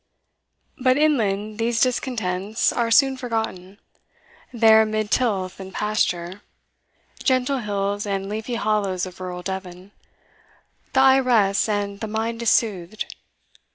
But 0.79 0.97
inland 0.97 1.59
these 1.59 1.79
discontents 1.79 2.73
are 2.73 2.89
soon 2.89 3.17
forgotten; 3.17 3.79
there 4.51 4.81
amid 4.81 5.11
tilth 5.11 5.59
and 5.59 5.71
pasture, 5.71 6.41
gentle 7.23 7.59
hills 7.59 8.07
and 8.07 8.27
leafy 8.27 8.55
hollows 8.55 9.05
of 9.05 9.19
rural 9.19 9.43
Devon, 9.43 9.91
the 10.93 11.01
eye 11.01 11.19
rests 11.19 11.69
and 11.69 11.99
the 11.99 12.07
mind 12.07 12.41
is 12.41 12.49
soothed. 12.49 13.13